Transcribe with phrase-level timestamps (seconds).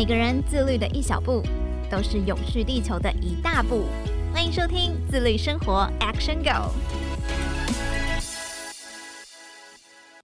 [0.00, 1.42] 每个人自律的一小步，
[1.90, 3.84] 都是永续地球的一大步。
[4.32, 6.48] 欢迎收听《自律生活 Action Go》。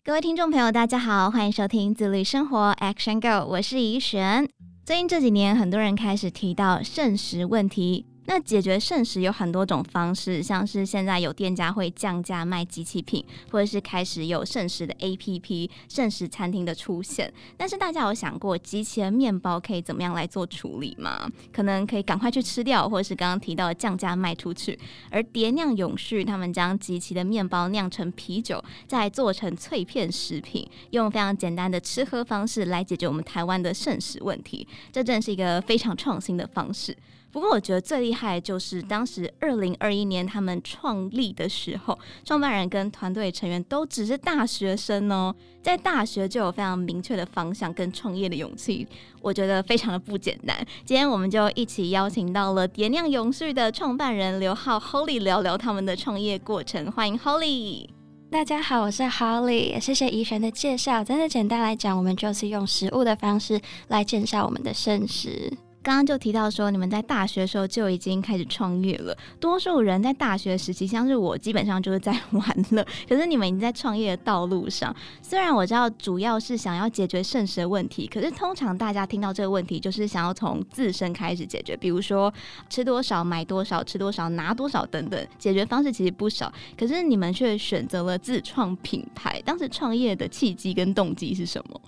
[0.03, 4.49] 各位听众朋友，大家好，欢迎收听《自律生活 Action Go》，我是怡璇。
[4.83, 8.07] 最近这几年，很多人开始提到剩食问题。
[8.27, 17.33] 那解决剩食有很多种方式，像是现在有店家会降价卖机器品，或者是开始有剩食的 APP、剩食餐厅的出现。
[17.57, 21.31] 但是大家有想过，机器的面包可以怎么样来做处理吗？
[21.53, 24.79] 可能可以赶快去吃掉，或者是刚刚提到的降价卖出去。
[25.11, 34.67] 而蝶酿永续他们将机器的面包酿成啤酒，再做成脆片食品，用非常简单的吃喝方式来解决我们台湾的剩食问题。
[34.91, 36.97] 这真是一个非常创新的方式。
[37.37, 48.89] 不过，我觉得最厉害的就是当时二零二一年他们创立的时候，创办人跟团队成员都只是大学生哦，在大学就有非常明确的方向跟创业的勇气，
[49.21, 50.57] 我觉得非常的不简单。
[50.87, 56.91] 今天我们就一起邀请到了蝶酿永续的创办人刘浩 Holly 聊聊他们的创业过程。
[56.91, 57.87] 欢迎 Holly。
[58.31, 61.05] 大家好，我是 Holly，谢谢怡璇的介绍。
[61.05, 65.53] 真的简单来讲，我们就是用食物的方式来介绍我们的圣食。
[65.87, 69.17] 刚刚就提到说，你们在大学的时候就已经开始创业了。
[69.39, 72.85] 多数人在大学时期，像是我，基本上就是在玩乐。
[73.09, 74.93] 可是你们已经在创业的道路上。
[75.23, 82.35] 虽然我知道主要是想要解决剩食的问题，可是通常大家听到这个问题，就是想要从自身开始解决，比如说
[82.69, 85.25] 吃多少买多少，吃多少拿多少等等。
[85.39, 89.41] 解决方式其实不少，可是你们却选择了自创品牌。
[89.45, 91.81] 当时创业的契机跟动机是什么？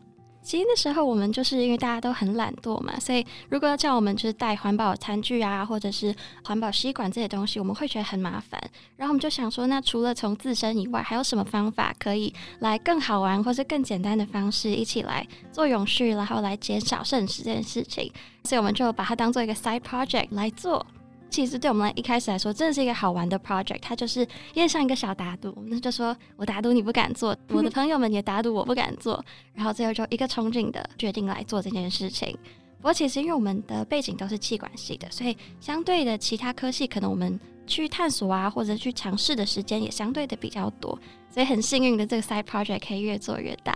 [0.49, 8.59] 其实那时候我们就是因为大家都很懒惰嘛，所以如果要叫我们就是带环保餐具啊，或者是环保吸管这些东西，我们会觉得很麻烦。
[8.97, 18.11] 然后我们就想说，那除了从自身以外，还有什么方法可以来更好玩，或是更简单的方式一起来做永续，然后来减少剩食这件事情？
[18.45, 20.87] 所以我们就把它当做一个 side project 来做。
[21.31, 23.79] 其实对我们来一开始来说，真的是一个好玩的 project。
[23.81, 32.37] 它就是有点像一个小打赌，我们就说我打赌你不敢做，我的 朋友们也打赌我不敢做，然后最后就一个憧憬的决定来做这件事情。
[32.79, 40.99] 不过其实因为我们的背景都是气管系的，所以相对的其他科系可能我们去探索啊，或者去尝试的时间也相对的比较多，
[41.31, 43.75] 所以很幸运的这个 side project 可以越做越大。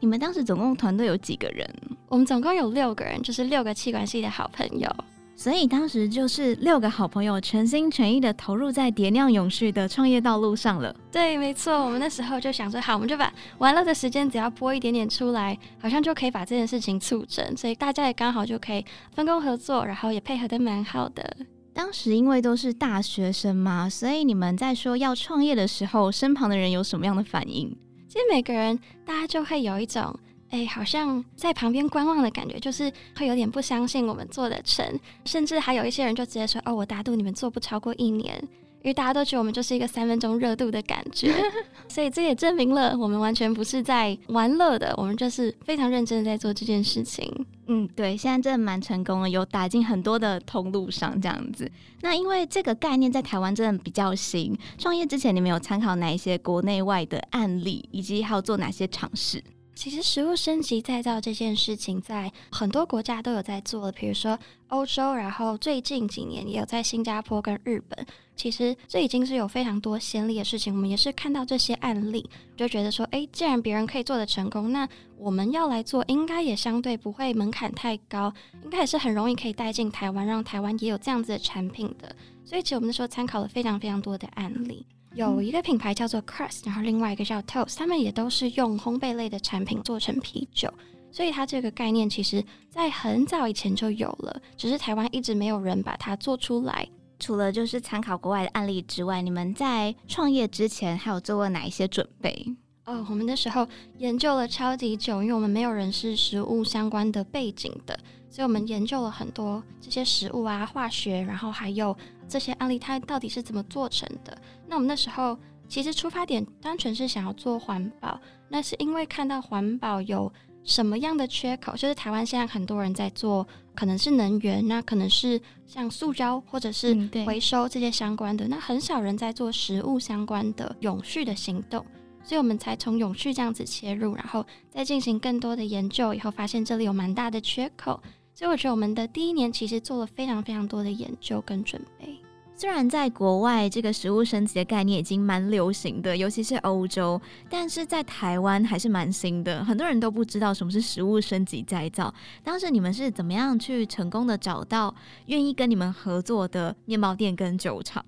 [0.00, 1.68] 你们当时总共团队有几个人？
[2.08, 4.90] 我们总共有六个人，就是六个气管系的好朋友。
[5.36, 10.94] 所以当时就是六个好朋友全心全意的投入在蝶酿永续的创业道路上了。
[11.10, 17.56] 对，没错，我们那时候就想说，好，我们就把玩乐的时间只要拨一点点出来，好像就可以把这件事情促成。
[17.56, 21.36] 所以大家也刚好就可以分工合作，然后也配合得蛮好的。
[21.72, 27.76] 当时因为都是大学生嘛，所以你们在说要创业的时候，身旁的人有什么样的反应？
[28.08, 30.16] 其实每个人大家就会有一种。
[30.54, 34.86] 哎、欸，好像在旁边观望的感觉，就是会有点不相信我们做得成，
[35.24, 38.40] 甚至还有一些人就直接说：“哦，我打赌你们做不超过一年。”
[38.82, 41.34] 因为大家都觉得我们就是一个三分钟热度的感觉，
[41.88, 47.28] 所以这也证明了我们完全不是在玩乐的，我们就是非常认真的在做这件事情。
[47.66, 51.68] 嗯，对，现在真的蛮成功了，有打进很多的通路上这样子。
[52.02, 59.42] 那因为这个概念在台湾真的比较新，创业之前你们有参考哪一些国内外的案例，以及还有做哪些尝试？
[59.74, 68.06] 其实食物升级再造这件事情，在很多国家都有在做，比如说欧洲，然后最近几年也有在新加坡跟日本。
[68.36, 78.32] 其实这已经是有非常多先例的事情，我们也是看到这些案例，就觉得说，诶，既然别人可以做得成功，那我们要来做，应该也相对不会门槛太高，
[78.64, 82.14] 应该也是很容易可以带进台湾，让台湾也有这样子的产品的。
[82.44, 84.84] 所以，其实我们那时候参考了非常非常多的案例。
[85.14, 90.68] 有一个品牌叫做 Crust，然后另外一个叫 Toast，他们也都是用烘焙类的产品做成啤酒，
[91.12, 96.88] 所以它这个概念其实在很早以前就有了，只是台湾一直没有人把它做出来。
[97.20, 102.52] 除了就是参考国外的案例之外，你们在创业之前还有做过哪一些准备？
[102.84, 103.66] 哦，我们那时候
[103.98, 107.96] 研究了超级久，因为我们没有人是食物相关的背景的，
[108.28, 111.96] 所以我们研究了很多这些食物啊、化学，然后还有。
[112.28, 114.36] 这些案例它到底是怎么做成的？
[114.66, 115.38] 那我们那时候
[115.68, 120.32] 其实出发点单纯是想要做环保，那是因为看到环保有
[120.62, 126.94] 什么样的缺口，就是台湾现在很多人在做，可能是能源，那可能是像塑胶或者是
[127.26, 131.84] 回收这些相关的，嗯，那很少人在做食物相关的永续的行动，
[132.22, 138.00] 所以我们才从永续这样子切入，然后再进行更多的研究，以后发现这里有蛮大的缺口。
[138.34, 142.18] 所以我觉得我们的第一年其实做了非常非常多的研究跟准备。
[142.56, 147.20] 虽然在国外这个食物升级的概念已经蛮流行的，尤其是欧洲，
[147.50, 152.14] 但是在台湾还是蛮新的，很多人都不知道什么是食物升级再造。
[152.44, 154.94] 当时你们是怎么样去成功的找到
[155.26, 158.04] 愿意跟你们合作的面包店跟酒厂？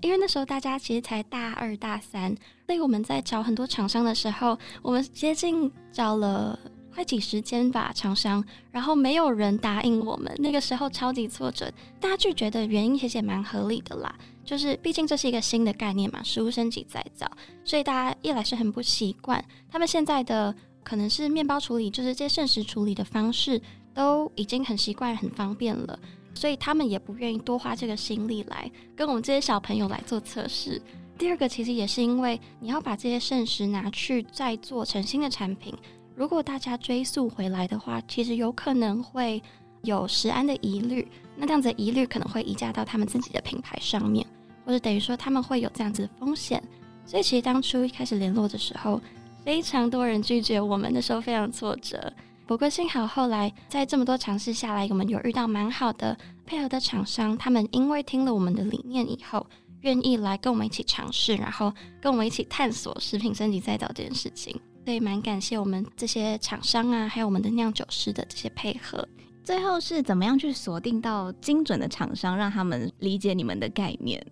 [0.00, 2.32] 因为那时候大家其实才大二大三，
[2.66, 6.58] 所以我们在找很多厂商的时候，我们接近找了。
[6.94, 10.32] 快几十间吧，厂商，然后没有人答应我们。
[10.38, 11.68] 那个时候超级挫折，
[12.00, 14.14] 大家拒绝的原因其实也蛮合理的啦。
[14.44, 17.28] 就是毕竟这是一个新的概念嘛，食物升级再造，
[17.64, 19.44] 所以大家一来是很不习惯。
[19.68, 20.54] 他们现在的
[20.84, 23.60] 可能是面包处理，就是这些剩食处理的方式
[23.92, 25.98] 都已经很习惯、很方便了，
[26.34, 30.80] 所以他们也不愿意多花这个心力来跟我们这些小朋友来做测试。
[31.16, 35.74] 第二个其实也是因为你要把这些剩食拿去再做成新的产品。
[36.14, 39.42] 如果大家追溯回来的话，其实有可能会
[39.82, 41.06] 有食安的疑虑，
[41.36, 44.24] 那这样子的疑虑可能会移嫁到他们自己的品牌上面，
[44.64, 46.62] 或者等于说他们会有这样子的风险。
[47.04, 49.00] 所以其实当初一开始联络的时候，
[49.44, 52.12] 非常多人拒绝我们的时候非常挫折。
[52.46, 56.16] 不过幸好后来在这么多尝试下来，我们有遇到蛮好的
[56.46, 59.46] 配合的厂商，他们因为听了我们的理念以后，
[59.80, 64.58] 愿意来跟我们一起尝试，然后跟我们一起探索食品升级再造这件事情。
[64.84, 69.06] 所以蛮感谢我们这些厂商啊，还有我们的酿酒师的这些配合。
[69.42, 74.24] 最后是怎么样去锁定到精准的厂商，让他们理解你们的概念？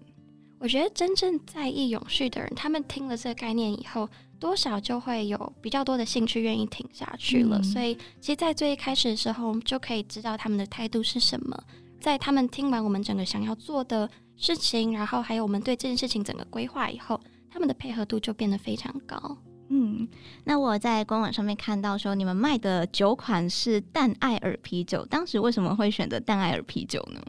[0.59, 4.09] 我觉得真正在意永续的人，他们听了这个概念以后，
[4.39, 7.59] 多少就会有比较多的兴趣，愿意听下去了。
[7.59, 7.65] 嗯。
[7.65, 11.61] 所以，其实，在最一开始的时候，我们就可以知道他们的态度是什么。
[12.01, 17.21] 在他们听完我们整个想要做的事情，然后还有我们对这件事情整个规划以后，
[17.51, 19.37] 他们的配合度就变得非常高。
[19.75, 20.07] 嗯，
[20.45, 27.21] 那我在官网上面看到说，你们卖的酒款是淡艾尔啤酒，当时为什么会选择淡艾尔啤酒呢？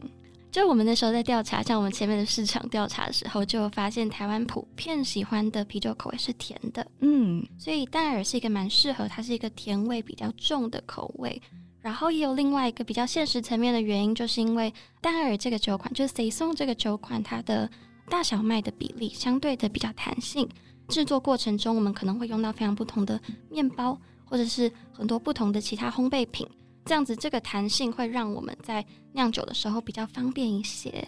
[0.52, 11.40] 就我们那时候在调查，像我们前面的市场调查的时候，就发现台湾普遍喜欢的啤酒口味是甜的，嗯，所以淡艾尔是一个蛮适合，它是一个甜味比较重的口味。
[11.80, 17.68] 然后也有另外一个比较现实层面的原因，就是因为淡艾尔这个酒款，就是 Saison 这个酒款，它的
[18.08, 20.48] 大小麦的比例相对的比较弹性。
[20.88, 23.20] 制作过程中，我们可能会用到非常不同的
[23.50, 26.46] 面包，或者是很多不同的其他烘焙品，
[26.84, 31.06] 这样子这个弹性会让我们在酿酒的时候比较方便一些。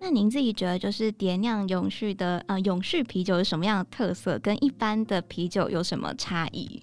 [0.00, 6.80] 那您自己觉得，就是蝶酿永续的呃永续啤酒有什么样的特色，跟一般的啤酒有什么差异？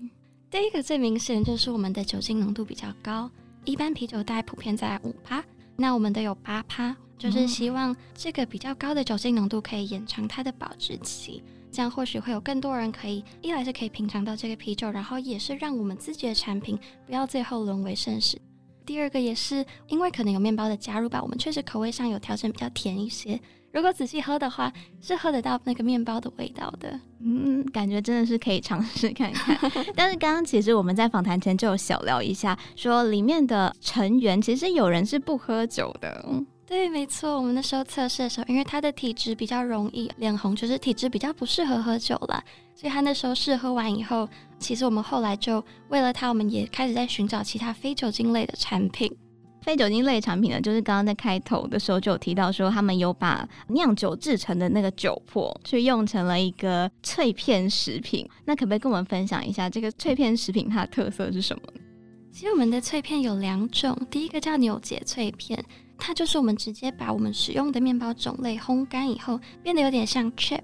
[0.52, 3.32] 第一个最明显就是我们的酒精浓度比较高，
[3.64, 5.42] 一般啤酒大概普遍在五趴，
[5.78, 11.42] 那我们的有八趴，就是希望这个比较高的酒精浓度可以延长它的保质期。
[11.76, 18.40] 这样或许会有更多人可以，一来是可以品尝到这个啤酒，然后也是让我们自己的产品不要最后沦为剩食。
[18.86, 23.38] 第二个也是因为可能有面包的加入吧，我们确实口味上有调整比较甜一些。
[23.74, 26.98] 如果仔细喝的话，是喝得到那个面包的味道的。
[27.20, 29.60] 嗯，感觉真的是可以尝试看看。
[29.98, 36.26] 但是刚刚其实我们在访谈前就有小聊一下，说里面的成员其实有人是不喝酒的。
[36.68, 44.28] 对，没错，我们那时候测试的时候，因为他的体质比较容易脸红，就是体质比较不适合喝酒了，所以他那时候试喝完以后，
[44.58, 49.16] 其实我们后来就为了他，我们也开始在寻找其他非酒精类的产品。
[49.62, 58.28] 非酒精类产品呢，就是刚刚在开头的时候就有提到说，他们有把酿酒制成的那个酒粕去用成了一个脆片食品。
[58.46, 61.64] 那可不可以跟我们分享一下这个脆片食品它的特色是什么？
[62.32, 65.64] 其实我们的脆片有两种，第一个叫扭结脆片。
[65.98, 70.60] 它就是我们直接把我们使用的面包种类烘干以后，变得有点像 chips，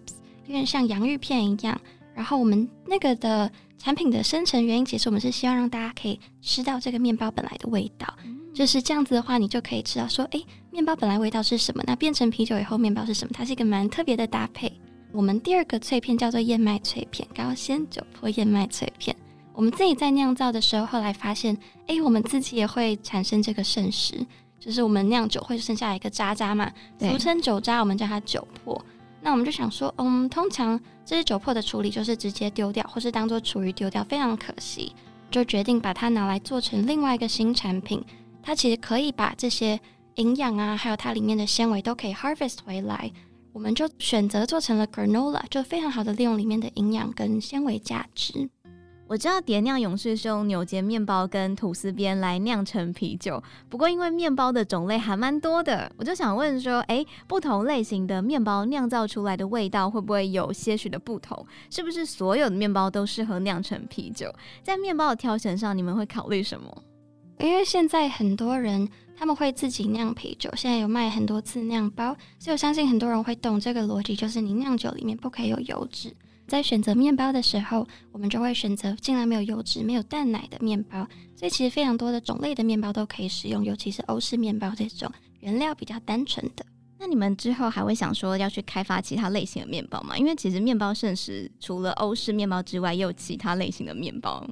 [0.45, 1.79] 有点像洋芋片一样。
[2.13, 8.13] 然后我们那个的产品的生成原因，其实我们是希望让大家可以吃到这个面包本来的味道。
[8.25, 11.81] 嗯、就是这样子的话，你就可以知道说，诶，面包本来味道是什么？
[11.87, 13.31] 那变成啤酒以后，面包是什么？
[13.33, 14.71] 它是一个蛮特别的搭配。
[15.13, 19.15] 我们第二个脆片叫做燕麦脆片，高纤酒粕燕麦脆片。
[19.53, 21.57] 我们自己在酿造的时候，后来发现，
[21.87, 24.25] 诶，我们自己也会产生这个剩食。
[24.61, 28.79] 就是我们酿酒会剩下一个渣渣嘛，俗称酒渣，我们叫它酒粕。
[29.19, 34.95] 那我们就想说，嗯，通常这些酒粕的处理就是直接丢掉，或是当做厨余丢掉，非常可惜。
[35.31, 38.03] 就决定把它拿来做成另外一个新产品。
[38.43, 39.79] 它其实可以把这些
[40.15, 43.11] 营养啊，还有它里面的纤维都可以 harvest 回来。
[43.53, 48.49] 我们就选择做成了 granola，就非常好的利用里面的营养跟纤维价值。
[49.11, 61.45] 我知道蝶酿勇士是用纽结面包跟吐司边来酿成啤酒，不过因为面包的种类还蛮多的，我就想问说，哎，不同类型的面包酿造出来的味道会不会有些许的不同？
[61.69, 64.33] 是不是所有的面包都适合酿成啤酒？
[64.63, 66.83] 在面包的挑选上，你们会考虑什么？
[67.39, 68.87] 因为现在很多人
[69.17, 76.15] 他们会自己酿啤酒，现在有卖很多自酿包，所以我相信很多人会懂这个逻辑，就是你酿酒里面不可以有油脂。
[76.51, 81.07] 在选择面包的时候，我们就会选择尽量没有油脂、没有蛋奶的面包。
[81.33, 86.65] 所以其实非常多的种类的面包都可以使用，尤其是欧式面包这种原料比较单纯的。
[86.99, 90.17] 那你们之后还会想说要去开发其他类型的面包吗？
[90.17, 94.45] 因为其实面包圣食除了欧式面包之外，也有其他类型的面包。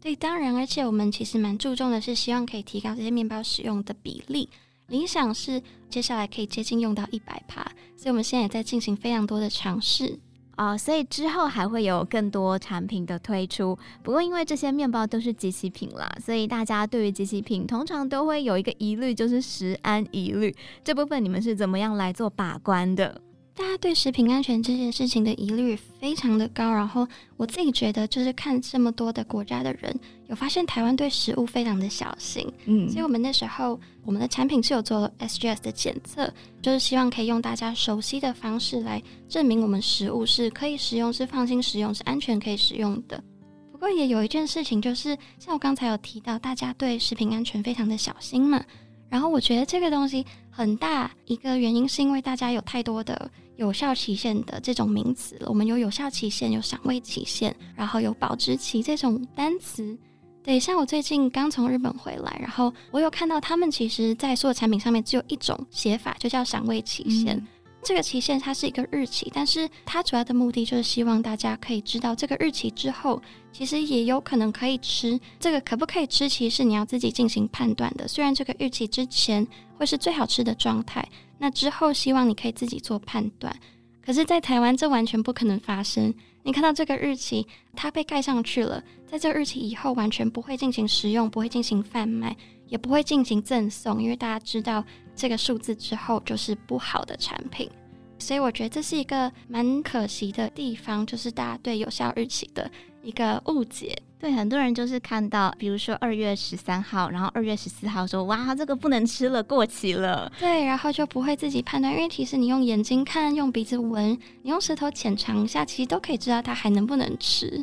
[0.00, 4.48] 对，当然，而且我们其实蛮注重的是，希望可以提高这些面包使用的比例。
[4.88, 7.62] 理想是接下来可以接近用到一百趴，
[7.94, 10.18] 所以我们现在也在进行非常多的尝试。
[10.54, 13.76] 啊、所以之后还会有更多产品的推出。
[14.02, 20.54] 不过因为这些面包都是即期品啦，所以大家对于即期品通常都会有一个疑虑，就是食安疑虑。
[20.84, 23.20] 这部分你们是怎么样来做把关的？
[23.54, 27.06] 大家对食品安全这件事情的疑虑非常的高，然后
[27.36, 29.94] 我自己觉得，就是看这么多的国家的人，
[30.28, 36.32] 有发现台湾对食物非常的小心，嗯，所以我们那时候我们的产品是有做 SGS 的检测，
[36.62, 43.22] 就是希望可以用大家熟悉的方式来证明我们食物是可以食用、是放心食用、是安全可以食用的。
[43.70, 48.64] 不过也有一件事情，就是像我刚才有提到，大家对食品安全非常的小心嘛，
[49.12, 53.30] 然后我觉得这个东西很大一个原因是因为大家有太多的。
[53.56, 59.96] 有效期限的这种名词了，我们有有效期限，有赏味期限，然后有保质期这种单词。
[60.42, 67.40] 对，像我最近刚从日本回来，然后我有看到他们其实在所有产品上面只有一种写法，就叫赏味期限。
[67.84, 73.20] 这个期限它是一个日期，但是它主要的目的就是希望大家可以知道这个日期之后，
[73.52, 75.18] 其实也有可能可以吃。
[75.40, 78.06] 这个可不可以吃，其实是你要自己进行判断的。
[78.06, 79.46] 虽然这个日期之前
[79.76, 81.06] 会是最好吃的状态。
[81.38, 83.52] 那之后，希望你可以自己做判断。
[84.00, 86.14] 可是，在台湾，这完全不可能发生。
[86.44, 92.36] 你看到这个日期，它被盖上去了，在这日期以后，完全不会进行食用，不会进行贩卖，
[92.72, 94.82] 也不会进行赠送，因为大家知道
[95.14, 97.70] 这个数字之后就是不好的产品。
[98.18, 102.70] 所以，我觉得这是一个蛮可惜的地方，就是大家对有效日期的
[103.02, 103.94] 一个误解。
[104.18, 110.32] 对，很多人就是看到，比如说二月十三号，然后二月十四号说，哇，这个不能吃了，过期了。
[110.40, 117.62] 对，然后就不会自己判断，因为其实你用眼睛看，用鼻子闻，你用舌头浅尝一下，其实都可以知道它还能不能吃。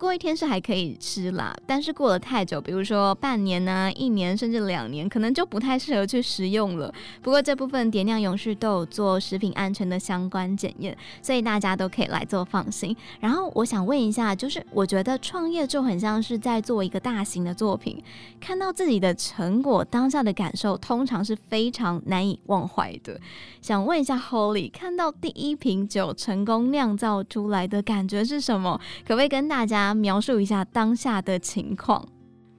[0.00, 6.90] 过一天是还可以吃啦，但是过了太久，比如说半年呢、一年甚至两年，可能就不太适合去食用了。
[7.20, 12.96] 不过这部分蝶酿勇士都有做食品安全的相关检验，所以大家都可以来做放心。
[13.20, 18.02] 然后我想问一下，就是我觉得创业就很像是在做一个大型的作品，
[18.40, 23.20] 看到自己的成果，当下的感受通常是非常难以忘怀的。
[23.60, 28.80] 想问一下 Holy，看到第一瓶酒成功酿造出来的感觉是什么？
[29.06, 32.06] 可不可以跟大家描述一下当下的情况？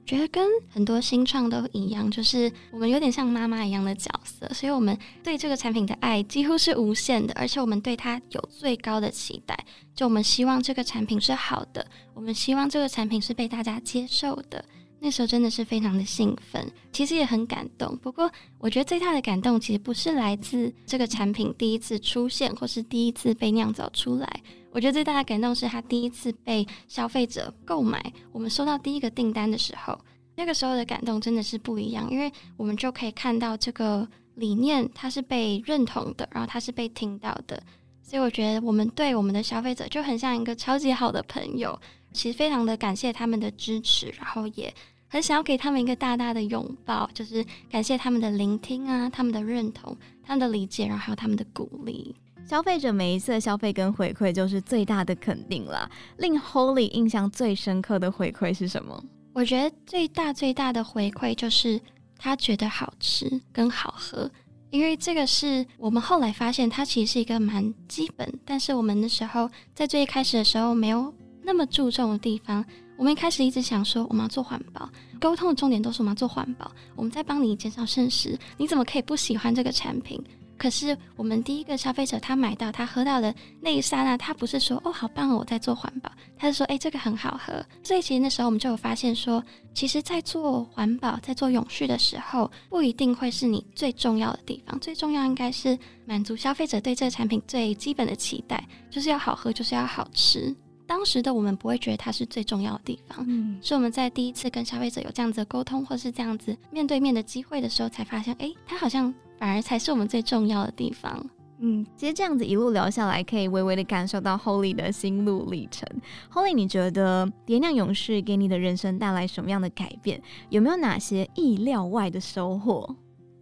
[0.04, 9.56] 觉得跟很多新创都一样，就是我们有点像妈妈一样的角色，所以我们对这个产品的爱几乎是无限的，而且我们对它有最高的期待。
[9.94, 14.64] 就我们希望这个产品是好的，我们希望这个产品是被大家接受的。
[14.98, 17.96] 那时候真的是非常的兴奋，其实也很感动。
[17.98, 24.40] 不过，我觉得最大的感动其实不是来自这个产品第一次出现，或是第一次被酿造出来。
[24.72, 28.12] 我觉得最大的感动是他第一次被消费者购买。
[28.32, 29.98] 我们收到第一个订单的时候，
[30.34, 37.62] 那个时候的感动真的是不一样，因为我们就可以看到这个理念它是被认同的，然后它是被听到的。
[38.02, 41.78] 所以我觉得我们对我们的消费者就很像一个超级好的朋友。
[42.12, 44.72] 其实非常的感谢他们的支持，然后也。
[45.08, 52.14] 很想要给他们一个大大的拥抱，就是感谢他们的聆听啊，他们的认同，他们的理解，然后还有他们的鼓励。
[52.52, 55.90] 消费者每一次的消费跟回馈就是最大的肯定了。
[56.18, 59.02] 令 Holy 印象最深刻的回馈是什么？
[59.32, 61.80] 我觉得最大最大的回馈就是
[62.18, 64.30] 他觉得好吃跟好喝，
[64.68, 71.10] 因为这个是我们后来发现它其实是一个蛮基本，但是我们那时候在最一开始的时候没有
[71.42, 72.62] 那么注重的地方。
[72.98, 74.86] 我们一开始一直想说，我们要做环保，
[75.18, 76.70] 沟通的重点都是我们要做环保。
[76.94, 80.22] 我们在帮你减少剩食，你怎么可以不喜欢这个产品？
[80.56, 87.64] 可是我们第一个消费者他买到他喝到的那一刹那，他不是说哦好棒哦，我在做环保，他是说哎这个很好喝。
[87.82, 89.42] 所以其实那时候我们就有发现说，
[89.74, 100.54] 其实，在做环保、在做永续的时候，不一定会是你最重要的地方，最重要应该是满足消费者对这个产品最基本的期待，就是要好喝，就是要好吃。
[100.84, 111.28] 当时的我们不会觉得它是最重要的地方，嗯，是我们在第一次跟消费者有这样子的沟通，或是这样子面对面的机会的时候，才发现，哎，它好像反而才是我们最重要的地方。
[111.58, 115.84] 嗯，其实这样子一路聊下来，可以微微的感受到 Holly 的心路历程。
[116.32, 120.22] Holly，你觉得蝶酿勇士给你的人生带来什么样的改变？
[120.48, 122.94] 有没有哪些意料外的收获？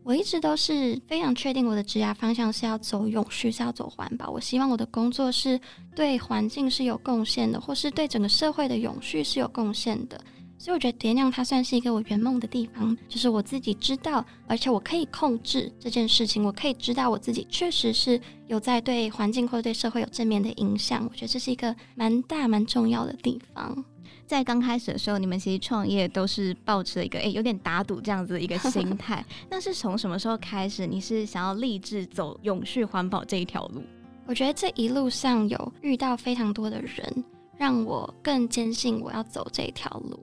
[0.03, 4.31] 我一直都是非常确定我的职业方向是要走永续，是要走环保。
[4.31, 5.61] 我希望我的工作是
[5.95, 10.19] 对环境是有贡献的，或是对整个社会的永续是有贡献的。
[10.61, 21.03] 所以我觉得蝶酿它算是一个我圆梦的地方，就是我自己知道，而且我可以控制这件事情，我可以知道我自己确实是有在对环境或者对社会有正面的影响。
[21.11, 23.83] 我觉得这是一个蛮大蛮重要的地方。
[24.27, 29.25] 在刚开始的时候，你们其实创业都是抱持了一个诶、欸，有点打赌这样子的一个心 态。
[29.49, 33.83] 那是从什么时候开始，你是想要立志走永续环保这一条路？
[34.27, 37.25] 我觉得这一路上有遇到非常多的人，
[37.57, 40.23] 让我更坚信我要走这一条路。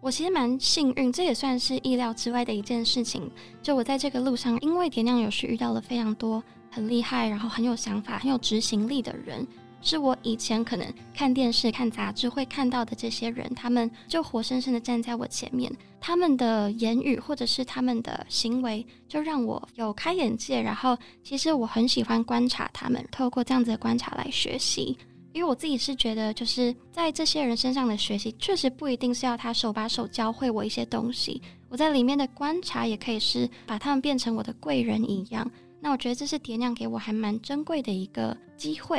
[0.00, 3.30] 我其实蛮幸运，这也算是意料之外的一件事情。
[3.62, 9.46] 就我在这个路上，因为蝶酿永续遇到了非常多很厉害，然后很有想法、很有执行力的人。
[9.82, 20.60] 是我以前可能看电视、看杂志会看到的这些人，他们就活生生的站在我前面，他们的言语或者是他们的行为，就让我有开眼界。
[20.60, 24.98] 然后，其实我很喜欢观察他们，透过这样子的观察来学习。
[25.32, 31.40] 因为我自己是觉得，就是在这些人身上的学习，确实不一定是要他手把手教会我一些东西。
[31.68, 35.48] 我在里面的观察，也可以是把他们变成我的贵人一样。
[35.80, 38.98] 那我觉得这是蝶酿给我还蛮珍贵的一个机会。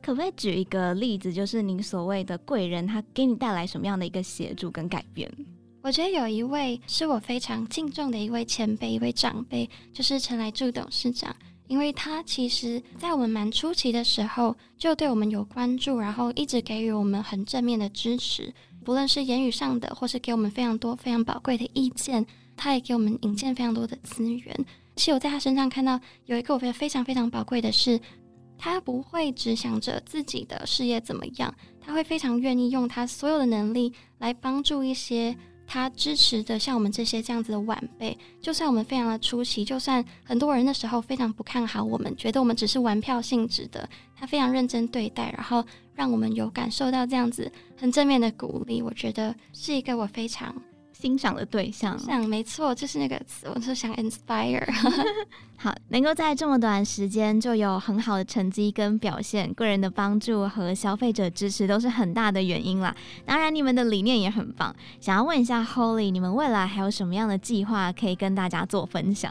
[0.00, 5.30] 可不可以举一个例子，就是您所谓的贵人，他给你带来什么样的一个协助跟改变？
[5.82, 11.34] 我觉得有一位是我非常敬重的一位前辈，一位长辈，就是陈来柱董事长。
[11.66, 18.52] 因为他其实在我们蛮初期的时候，就对我们有关注，然后一直给予我们很正面的支持，
[18.84, 24.64] 不论是言语上的，或是给我们非常多非常宝贵的意见，他也给我们引荐非常多的资源。
[24.96, 28.00] 其实我在他身上看到有一个我觉得非常非常宝贵的是。
[28.56, 38.16] 他不会只想着自己的事业怎么样，他会非常愿意用他所有的能力来帮助一些他支持的，像我们这些这样子的晚辈。
[38.40, 48.82] 就算我们非常的出奇，就算很多人的时候非常不看好我们，觉得我们只是玩票性质的，他非常认真对待，然后让我们有感受到这样子很正面的鼓励。
[48.82, 50.54] 我觉得是一个我非常。
[51.04, 54.66] 欣赏的对象，想没错，就是那个词，我是想 inspire。
[55.58, 62.96] 好，能够在这么短时间就有很好的成绩跟表现，个人的帮助和消费者支持都是很大的原因啦。
[63.26, 64.74] 当然，你们的理念也很棒。
[64.98, 69.30] 想要问一下 Holly，你们未来还有什么样的计划可以跟大家做分享？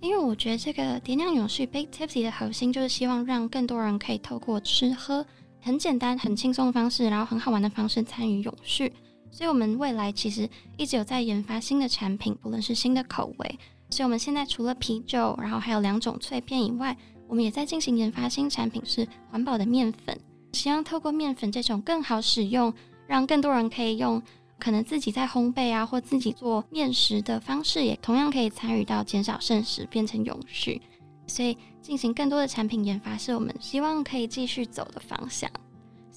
[0.00, 5.24] 因为我觉得这个蝶酿永续 Big Tipsy 的核心就是希望让更多人可以透过吃喝
[5.60, 8.92] 很简单、很轻松的方式，然后很好玩的方式参与永续。
[9.34, 13.58] 所以，我们未来其实一直有在研发新的产品，不论是新的口味。
[13.90, 20.16] 所以，我们现在除了啤酒，然后还有两种脆片以外，我们也在进行研发新产品，是环保的面粉。
[20.52, 22.72] 希望透过面粉这种更好使用，
[23.08, 24.22] 让更多人可以用
[24.60, 30.80] 可能自己在烘焙啊，或自己做面食的方式，也同样可以参与到减少剩食，变成永续。
[31.26, 35.50] 所以，进行更多的产品研发，是我们希望可以继续走的方向。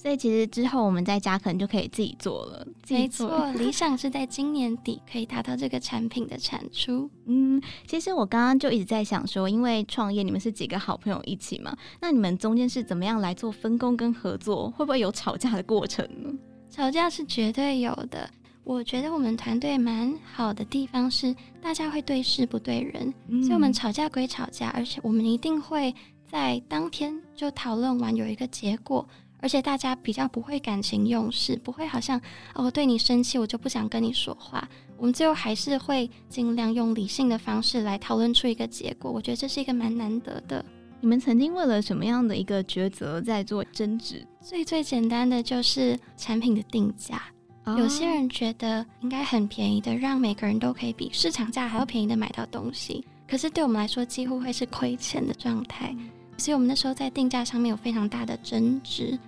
[0.00, 2.64] 所以其实之后我们在家可能就可以自己做了。
[2.88, 7.10] 没错，理想是在今年底可以达到这个产品的产出。
[7.26, 14.70] 嗯，其实我刚刚就一直在想说，因为创业你们是几个好朋友一起嘛，那你们中间是怎么样来做分工跟合作？
[14.70, 16.30] 会不会有吵架的过程呢？
[16.70, 18.30] 吵架是绝对有的。
[18.62, 25.92] 我觉得我们团队蛮好的地方是，大家会对事不对人，嗯，所以我们吵架归吵架，而且我们一定会
[26.30, 29.08] 在当天就讨论完有一个结果。
[29.40, 32.18] 而且大家比较不会感情用事，不会好像
[32.54, 34.68] 哦，我对你生气，我就不想跟你说话。
[34.96, 39.10] 我们最后还是会尽量用理性的方式来讨论出一个结果。
[39.10, 40.64] 我觉得这是一个蛮难得的。
[41.00, 44.26] 你们曾经为了什么样的一个抉择在做争执？
[44.40, 47.22] 最最简单的就是产品的定价。
[47.64, 47.78] Oh.
[47.78, 55.94] 有些人觉得应该很便宜的，让每个人都可以比市场价还要便宜的买到东西，可是对我们来说几乎会是亏钱的状态。
[56.38, 59.18] 所以我们那时候在定价上面有非常大的争执。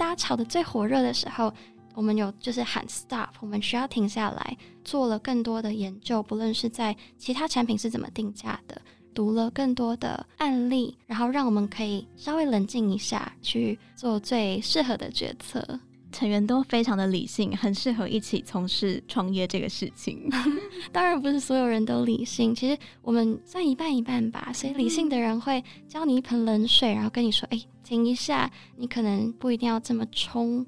[0.00, 1.52] 大家吵得最火热的时候，
[1.94, 8.80] 我们有就是喊 stop，我们需要停下来，做了更多的研究，不论是在其他产品是怎么定价的，
[9.12, 15.78] 读了更多的案例，然后让我们可以稍微冷静一下，去做最适合的决策。
[16.10, 20.28] 成员都非常的理性，很适合一起从事创业这个事情。
[20.90, 24.50] 当然不是所有人都理性，其实我们算一半一半吧。
[24.52, 30.66] 所以理性的人会浇你一盆冷水，然后跟你说：“哎、欸，停一下，你可能不一定要这么冲。”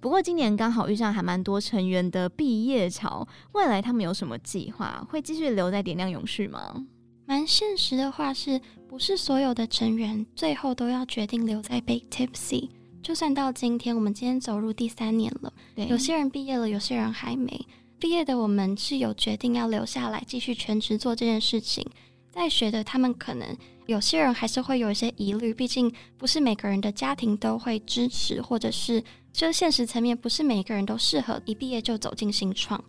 [0.00, 5.06] 不过今年刚好遇上还蛮多成员的毕业潮，未来他们有什么计划？
[5.08, 6.86] 会继续留在点亮永续吗？
[7.26, 12.68] 蛮现实的话是不是所有的成员最后都要决定留在 Bake Tipsy。
[13.00, 17.64] 就算到今天，我们今天走入第三年了，对，有些人毕业了，有些人还没
[18.00, 21.86] 毕业的，我们是有决定要留下来继续全职做这件事情。
[22.30, 32.82] 在学的他们可能有些人还是会有一些疑虑，毕竟不是每个人的家庭都会支持，或者是就现实层面不是每个人都适合一毕业就走进新创。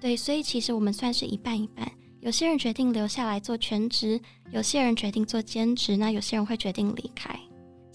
[0.00, 1.90] 对，所以其实我们算是一半一半。
[2.20, 4.20] 有些人决定留下来做全职，
[4.50, 7.38] 有些人决定做兼职，那有些人会决定离开。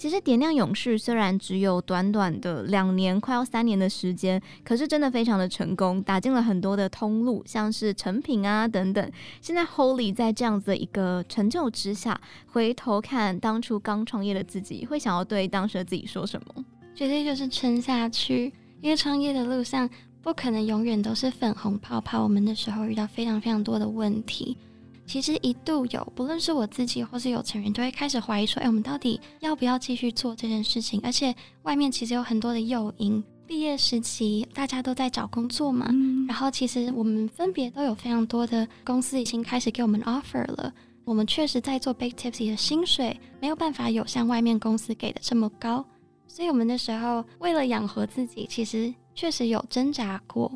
[0.04, 9.12] 其实点亮勇士虽然只有短短的两年，快要三年的时间，可是真的非常的成功，打进了很多的通路，像是成品啊等等。
[9.40, 16.66] 现在 Holly 在这样子的一个成就之下，回头看当初刚创业的自己，会想要对当时的自己说什么？
[16.94, 19.90] 绝对就是撑下去，因为创业的路上
[20.22, 22.22] 不可能永远都是粉红泡泡。
[22.22, 24.58] 我们那时候遇到非常非常多的问题。
[25.06, 33.24] 其实一度有，不论是我自己或是有成员，都会开始怀疑说：“哎，我们到底要不要继续做这件事情？”而且外面其实有很多的诱因。
[33.46, 40.74] 毕业时期大家都在找工作嘛，嗯、然后其实我们分别都有非常多的公司已经开始给我们 offer 了。
[41.04, 45.86] 我们确实在做 Bake Tipsy 的薪水没有办法有像外面公司给的这么高，
[46.26, 50.50] 所以我们那时候为了养活自己，其实确实有挣扎过，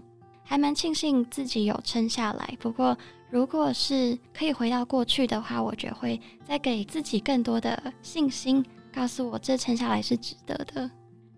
[0.43, 2.57] 还蛮庆幸自己有撑下来。
[2.57, 2.97] 不过，
[3.29, 10.89] 如果是可以回到过去的话，我觉得会再给自己更多的信心，告诉我这撑下来是值得的。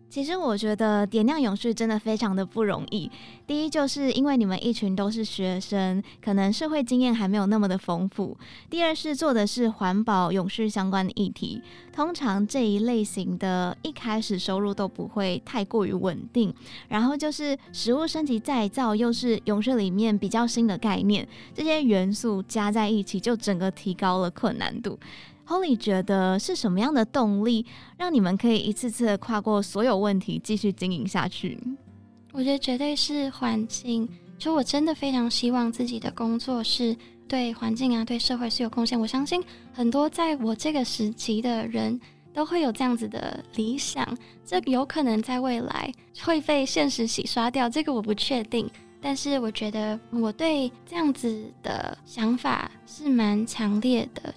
[0.10, 3.10] 其实我觉得点亮永续真的非常的不容易。
[3.46, 8.36] 第一，就是因为你们一群都是学生，可能社会经验还没有那么的丰富；
[8.70, 11.62] 第二是做的是环保永续相关的议题，
[11.94, 16.54] 通常这一类型的一开始收入都不会太过于稳定。
[16.88, 24.98] 然后就是食物升级再造，又是永续里面比较新的概念，这些元素加在一起，就整个提高了困难度。
[25.50, 27.66] Holly 觉得是什么样的动力
[27.98, 31.60] 让你们可以一次次的跨过所有问题，继续经营下去？
[32.32, 34.08] 我觉得绝对是环境。
[34.38, 36.96] 就我真的非常希望自己的工作是
[37.28, 38.98] 对环境啊、对社会是有贡献。
[38.98, 42.00] 我相信很多在我这个时期的人
[42.32, 44.08] 都会有这样子的理想。
[44.46, 48.70] 这有可能在未来会被现实洗刷掉，这个我不确定。
[49.02, 54.32] 但是我觉得我对这样子的想法是蛮强烈的。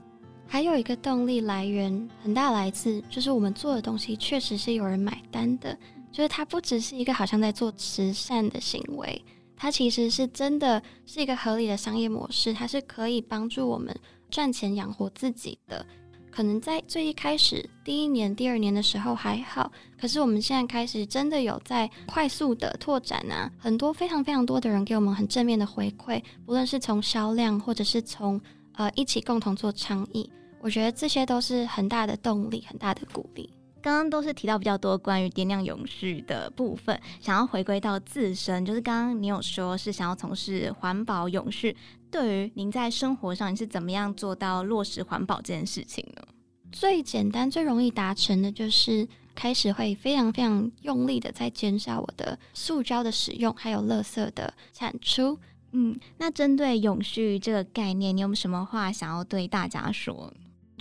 [0.53, 5.75] 还有一个动力来源很大，来自就是我们做的东西确实是有人买单的，
[6.13, 9.25] 就是它不只是一个好像在做慈善的行为，
[9.57, 13.99] 它其实是真的是一个合理的商业模式，它是可以帮助我们
[14.31, 15.87] 赚钱养活自己的。
[16.31, 28.39] 可能在最一开始第一年、第二年的时候还好，可是我们现在开始真的有在快速的拓展啊，很多非常非常多的人给我们很正面的回馈，不论是从销量或者是从
[28.75, 30.29] 呃一起共同做倡议。
[30.63, 33.53] 我觉得这些都是很大的动力，很大的鼓励。
[33.83, 41.77] 刚刚都是提到比较多关于点亮永续的部分，想要回归到自身，就是刚刚你有说是想要从事环保永续。
[42.13, 46.23] 对于您在生活上，你是怎么样做到落实环保这件事情呢？
[46.71, 55.37] 最简单、最容易达成的就是开始会非常非常用力的在减少我的塑胶的使用，还有垃圾的产出。
[55.73, 60.33] 嗯，那针对永续这个概念，你有没有什么话想要对大家说？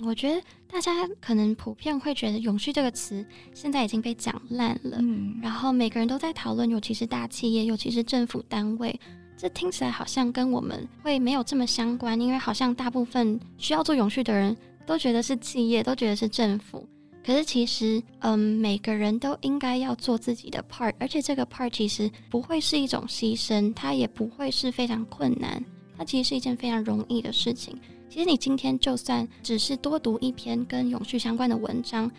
[0.04, 8.98] 我觉得大家可能普遍会觉得“永续”这个词现在已经被讲烂了，嗯，然后每个人都在讨论，尤其是大企业，尤其是政府单位，
[9.36, 16.86] 这听起来好像跟我们会没有这么相关，因为好像大部分需要做永续的人都觉得是企业，都觉得是政府。
[17.24, 25.64] 可是其实，嗯，每个人都应该要做自己的 part，而且这个 part 其实不会是一种牺牲，它也不会是非常困难，
[25.96, 27.78] 它其实是一件非常容易的事情。
[28.12, 32.10] 其实你今天就算只是多读一篇跟永续相关的文章，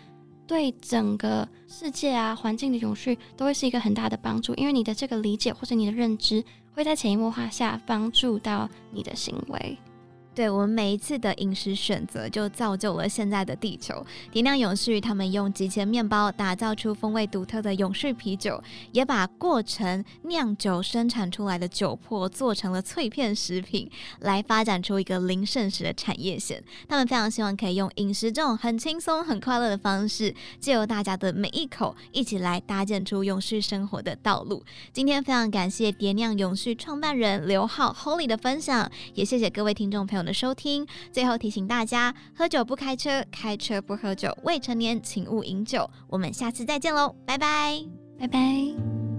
[0.44, 9.78] 对整个世界啊、环境的永续都会是一个很大的帮助，因为你的这个理解或者你的认知会在潜移默化下帮助到你的行为。
[10.34, 14.04] 对，我们每一次的饮食选择，就造就了现在的地球。
[14.32, 23.88] 点酿永续，他们用几千面包打造出风味独特的永续啤酒，也把过程酿酒生产出来的酒粕做成了脆片食品，
[24.20, 26.60] 来发展出一个零剩食的产业线。
[26.88, 34.64] 他们非常希望可以用饮食这种很轻松、很快乐的方式，借由大家的每一口，一起来搭建出永续生活的道路。
[34.92, 45.88] 今天非常感谢点酿永续创办人刘浩 Holy 的分享，也谢谢各位听众朋友的收听，最后提醒大家：喝酒不开车，开车不喝酒，未成年请勿饮酒。
[46.08, 47.84] 我们下次再见喽，拜拜，
[48.18, 49.13] 拜拜。